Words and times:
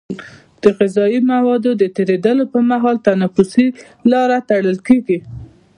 د 0.61 0.63
غذایي 0.77 1.19
موادو 1.31 1.71
د 1.81 1.83
تیرېدلو 1.95 2.43
پر 2.51 2.61
مهال 2.71 2.95
تنفسي 3.07 3.67
لاره 4.11 4.37
تړل 4.49 4.77
کېږي. 4.87 5.17